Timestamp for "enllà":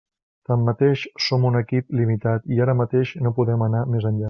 4.13-4.19